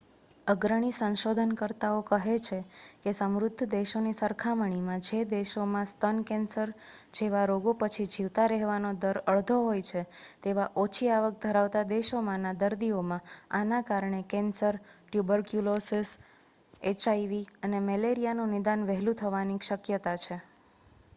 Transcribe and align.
અગ્રણી 0.47 0.93
સંશોધનકર્તાઓ 0.93 1.97
કહે 2.05 2.35
છે 2.45 2.59
કે 3.03 3.11
સમૃદ્ધ 3.15 3.61
દેશોની 3.73 4.15
સરખામણીમાં 4.15 5.03
જે 5.07 5.19
દેશોમાં 5.31 5.87
સ્તન 5.87 6.17
કેન્સર 6.23 6.69
જેવા 7.13 7.43
રોગો 7.45 7.71
પછી 7.81 8.07
જીવતા 8.07 8.47
રહેવાનો 8.47 8.93
દર 8.97 9.19
અડધો 9.27 9.57
હોય 9.59 9.85
છે 9.85 10.01
તેવા 10.43 10.67
ઓછી 10.77 11.11
આવક 11.11 11.35
ધરાવતા 11.41 11.85
દેશોમાંના 11.91 12.57
દર્દીઓમાં 12.59 13.25
આના 13.55 13.83
કારણે 13.85 14.21
કેન્સર 14.29 14.75
ટ્યુબરક્યુલોસિસ 15.03 16.09
એચઆઇવી 16.87 17.45
અને 17.61 17.85
મેલેરિયાનું 17.85 18.53
નિદાન 18.53 18.87
વહેલું 18.87 19.19
થવાની 19.19 19.65
શક્યતા 19.65 20.19
છે 20.19 20.35